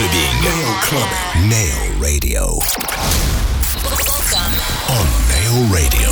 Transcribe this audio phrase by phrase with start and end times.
[0.00, 0.42] clubbing.
[0.42, 1.48] Nail clubbing.
[1.50, 2.58] Nail radio.
[3.84, 4.54] Welcome.
[4.88, 6.10] On Nail Radio.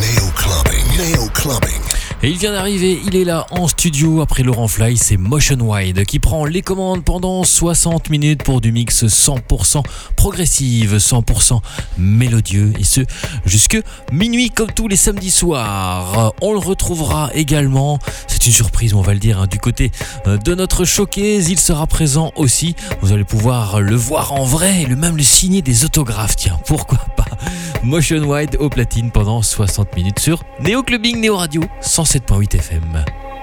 [0.00, 0.86] Nail clubbing.
[0.98, 1.83] Nail clubbing.
[2.24, 6.06] Et il vient d'arriver, il est là en studio après Laurent Fly, c'est Motion Wide
[6.06, 9.82] qui prend les commandes pendant 60 minutes pour du mix 100%
[10.16, 11.60] progressive, 100%
[11.98, 13.02] mélodieux et ce
[13.44, 13.78] jusque
[14.10, 16.32] minuit comme tous les samedis soirs.
[16.40, 19.92] On le retrouvera également, c'est une surprise on va le dire, hein, du côté
[20.26, 24.80] euh, de notre showcase, il sera présent aussi, vous allez pouvoir le voir en vrai
[24.80, 27.26] et le même le signer des autographes, tiens, pourquoi pas?
[27.82, 31.60] Motion Wide au platine pendant 60 minutes sur Néo Clubbing, Néo Radio
[32.14, 33.33] 107.8 FM.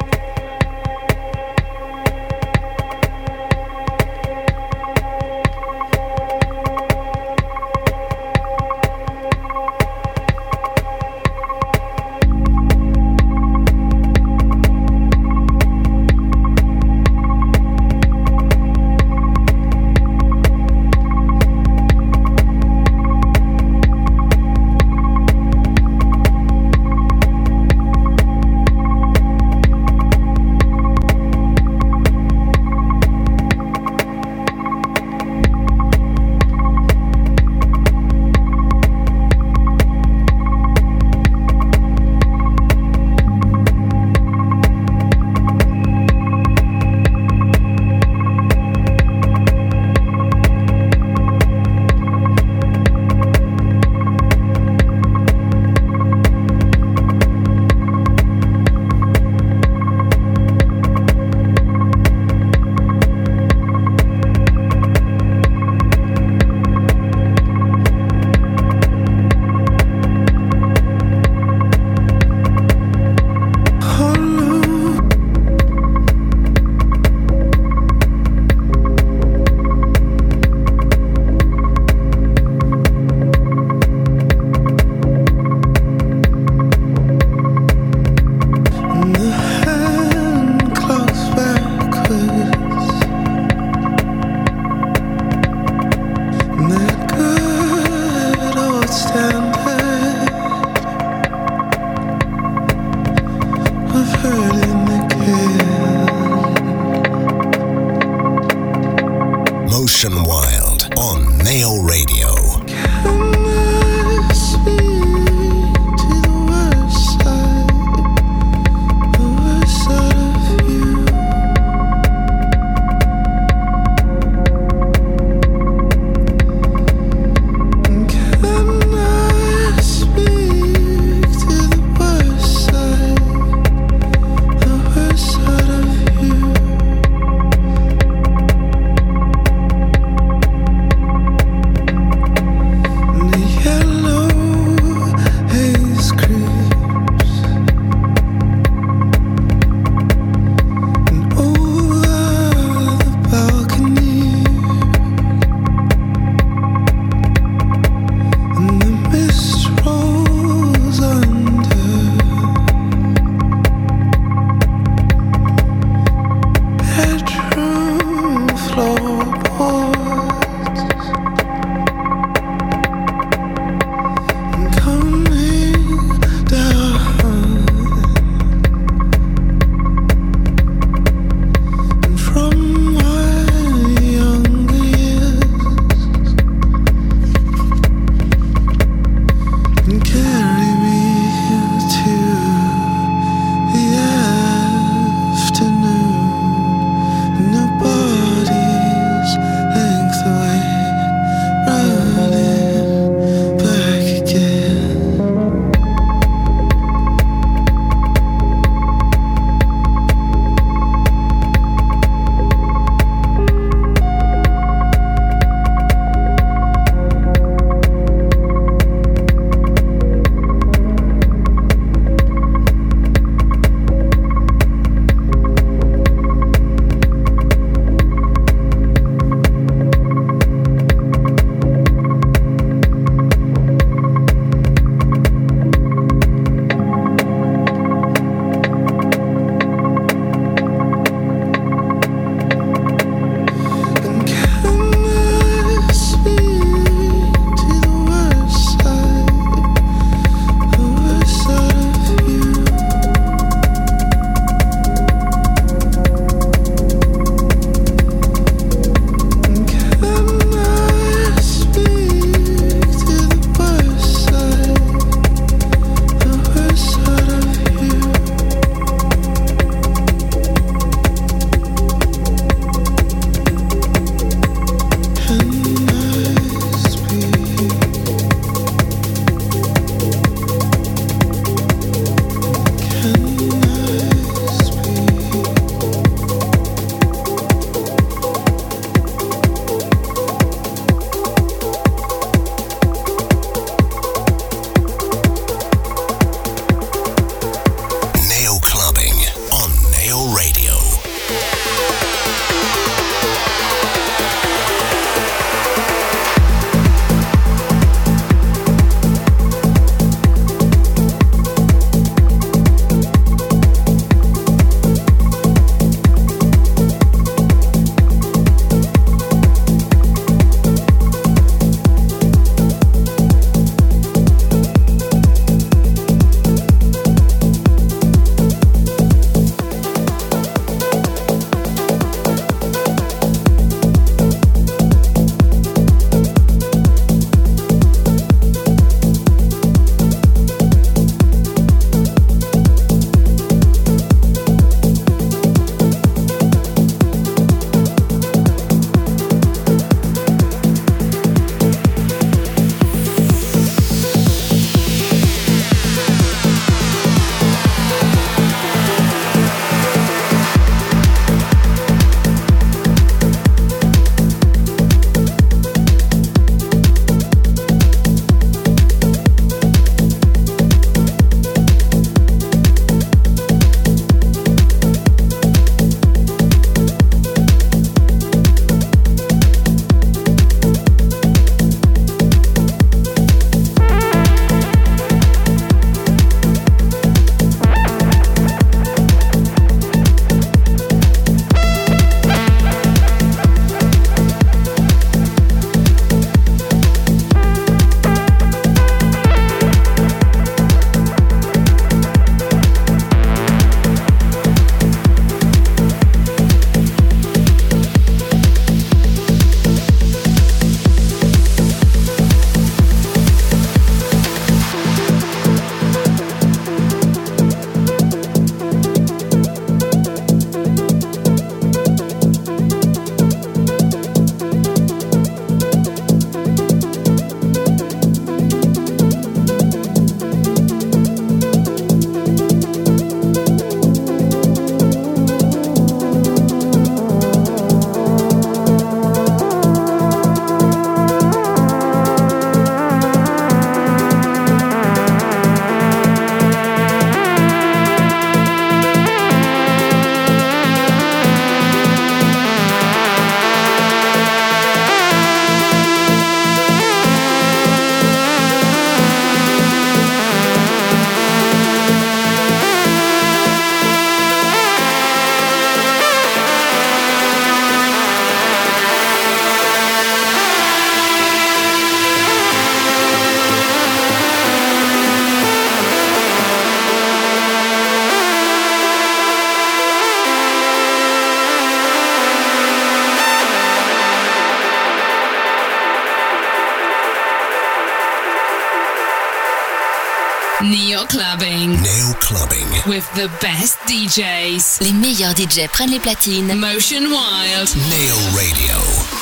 [493.22, 494.82] The best DJs.
[494.82, 496.56] Les meilleurs DJ prennent les platines.
[496.56, 497.76] Motion Wild.
[497.90, 498.78] Nail Radio.
[498.80, 499.21] Nail Radio.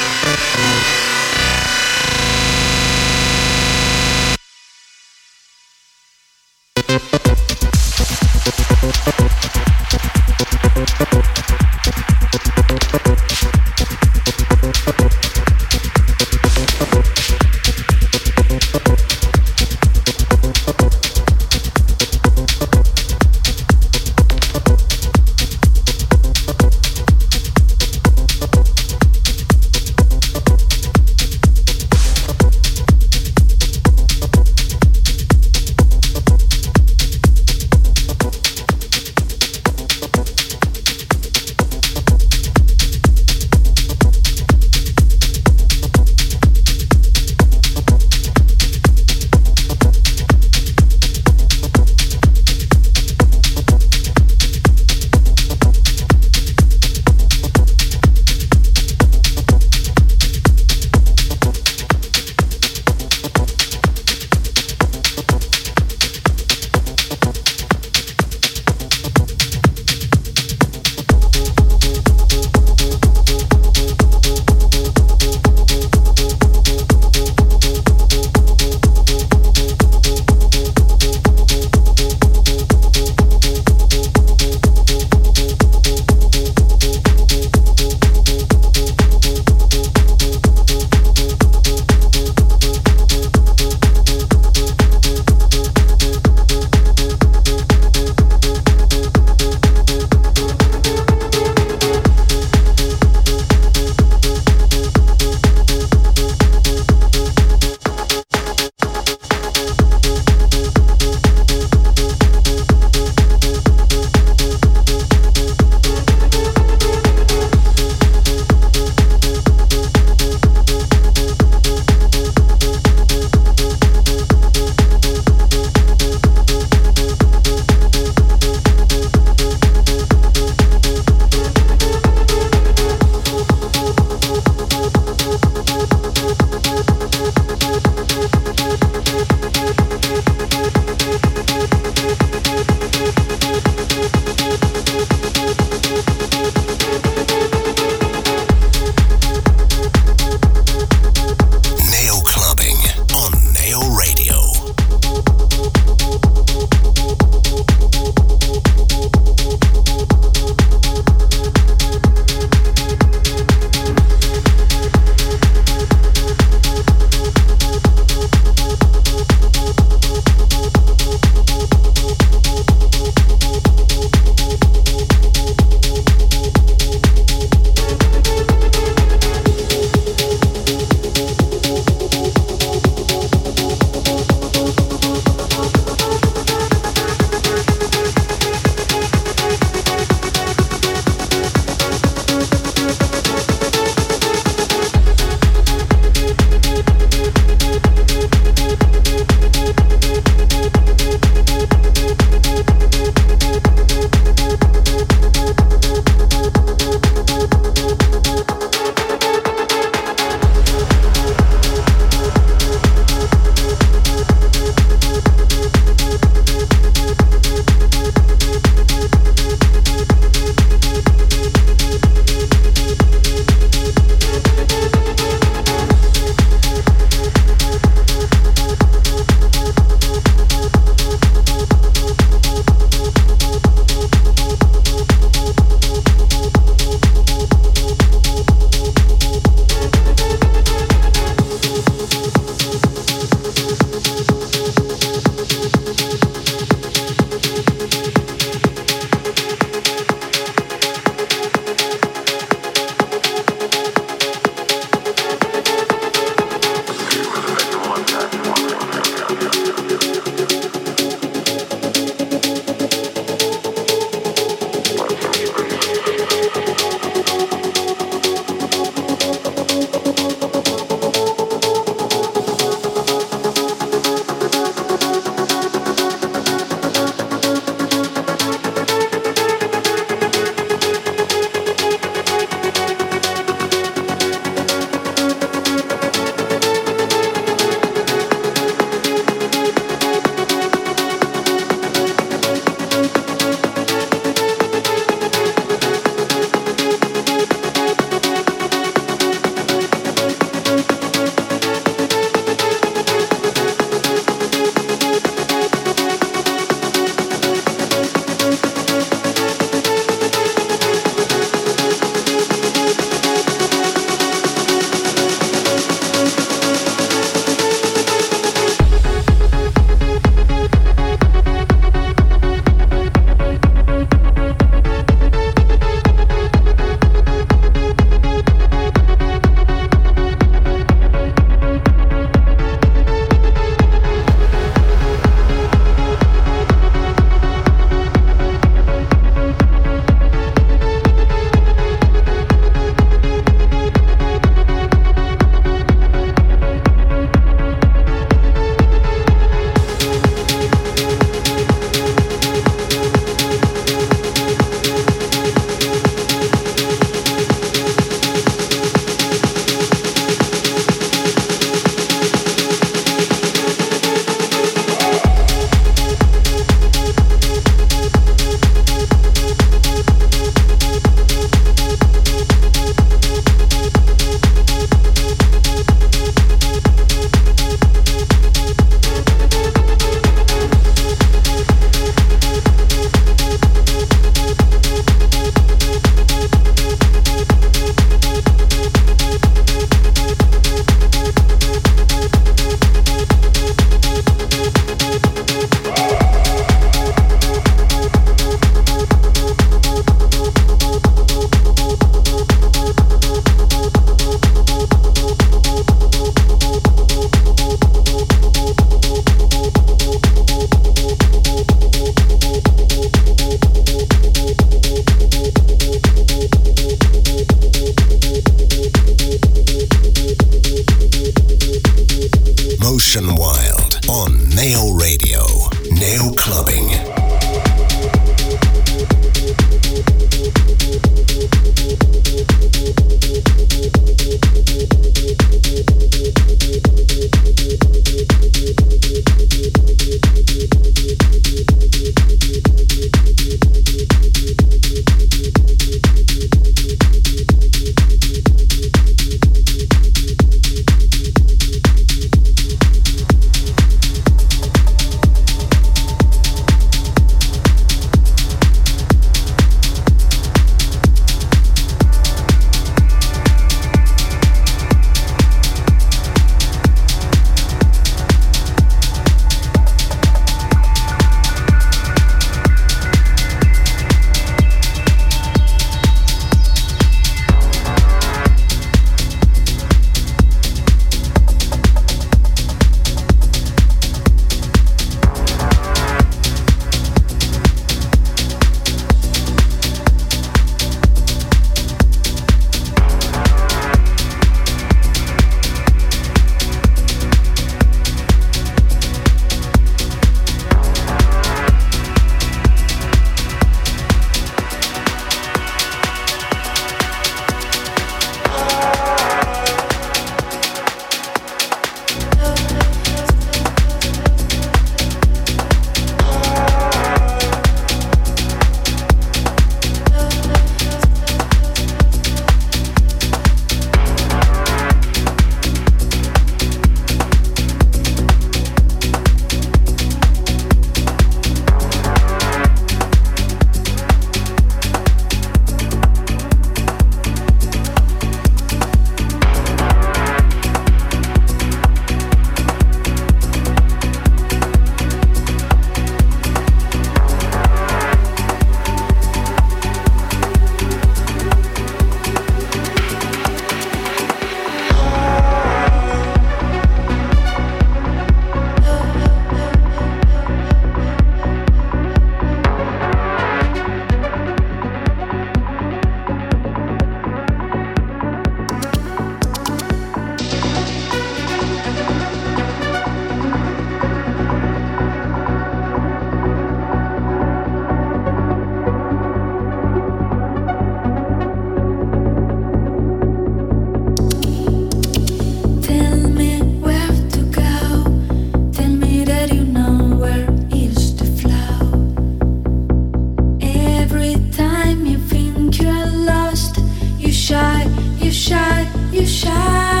[599.41, 600.00] shine.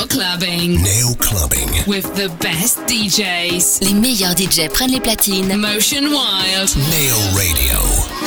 [0.00, 1.68] Neo clubbing Neo clubbing.
[1.86, 3.80] with the best DJs.
[3.82, 5.54] Les meilleurs DJ prennent les platines.
[5.58, 6.74] Motion Wild.
[6.90, 7.76] Neo radio.
[7.76, 8.19] Neo radio.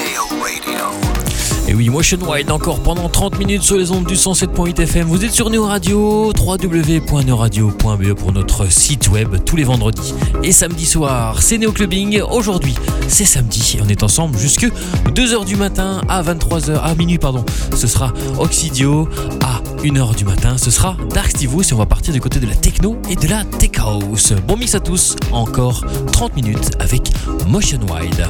[1.67, 5.07] Et oui, Motion Wide encore pendant 30 minutes sur les ondes du 107.8 FM.
[5.07, 10.85] Vous êtes sur Neo Radio, www.neoradio.be pour notre site web tous les vendredis et samedi
[10.85, 11.41] soir.
[11.41, 12.21] C'est Neo Clubbing.
[12.21, 12.75] Aujourd'hui,
[13.07, 14.69] c'est samedi et on est ensemble jusque
[15.15, 17.45] 2h du matin à 23h, à minuit, pardon.
[17.73, 19.07] Ce sera Oxidio
[19.41, 20.57] à 1h du matin.
[20.57, 23.27] Ce sera Dark Stivus et on va partir du côté de la techno et de
[23.27, 24.33] la tech house.
[24.45, 25.15] Bon mix à tous.
[25.31, 27.09] Encore 30 minutes avec
[27.47, 28.27] Motion Wide.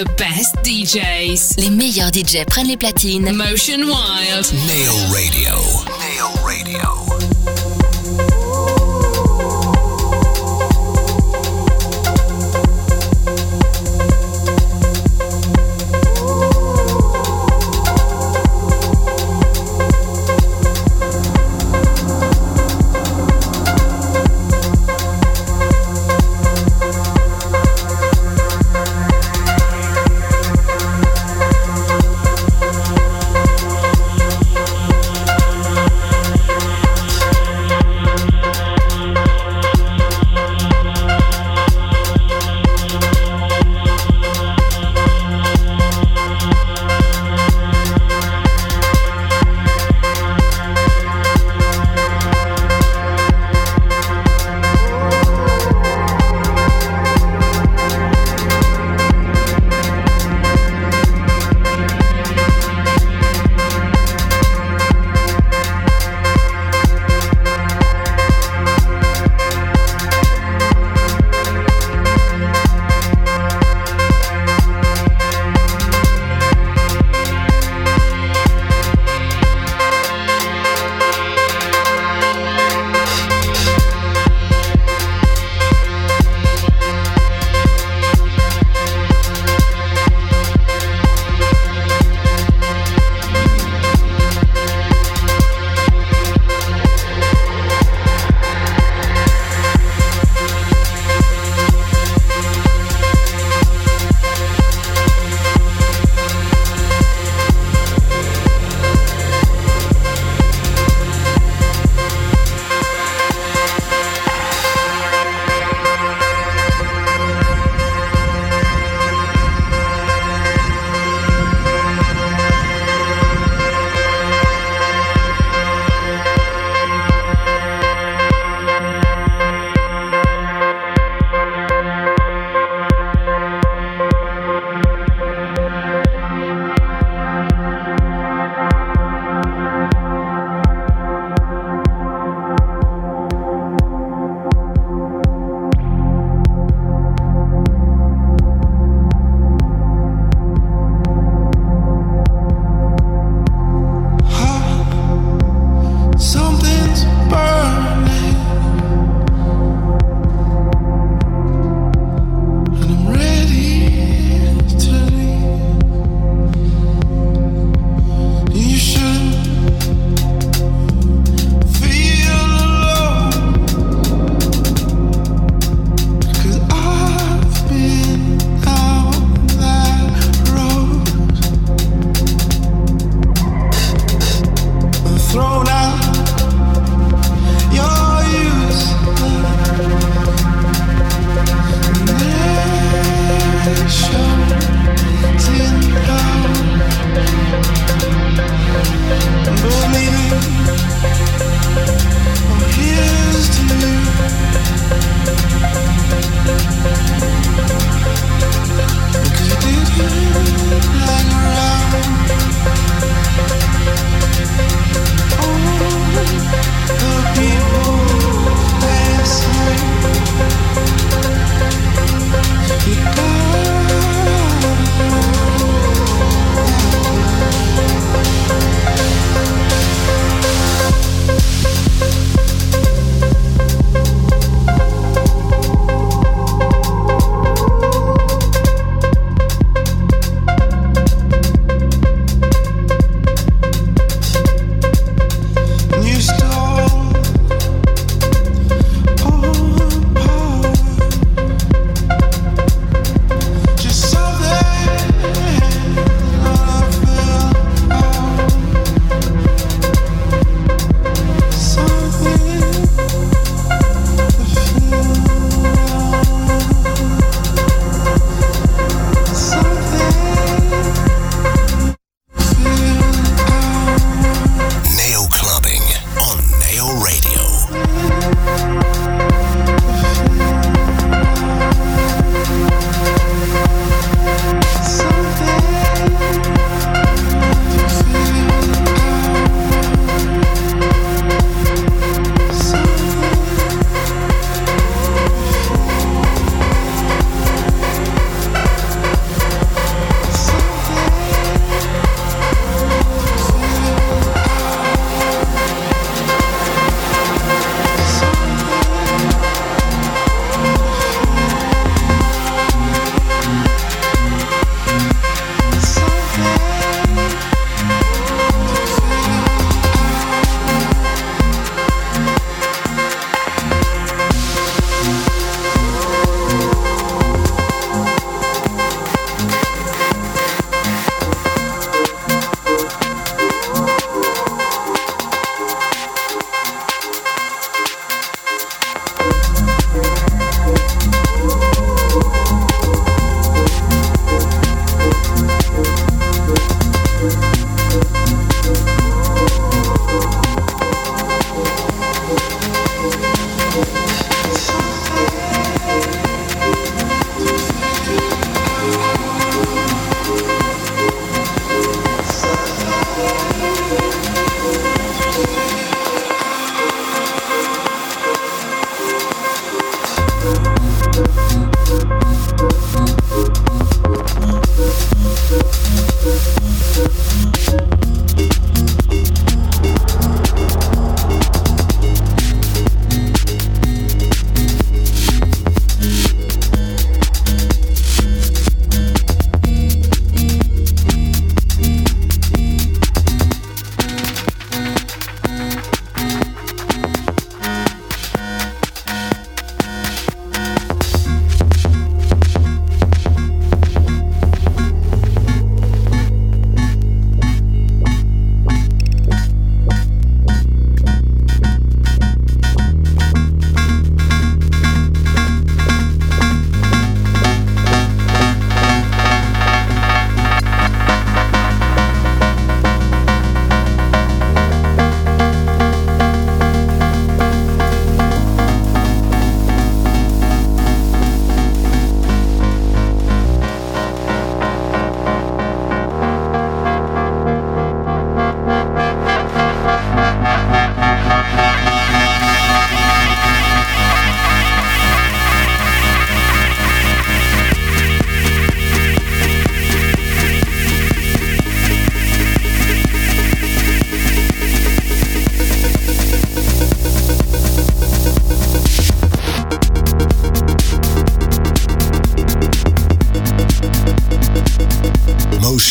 [0.00, 1.56] The best DJs.
[1.58, 3.32] Les meilleurs DJ prennent les platines.
[3.32, 4.46] Motion Wild.
[4.66, 5.99] Nail Radio.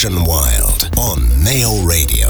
[0.01, 2.29] Ocean Wild on Nail Radio.